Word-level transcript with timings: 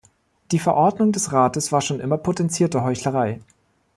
Die 0.51 0.57
Verordnung 0.57 1.11
des 1.11 1.31
Rates 1.31 1.71
war 1.71 1.79
schon 1.79 1.99
immer 1.99 2.17
potenzierte 2.17 2.83
Heuchlerei. 2.83 3.39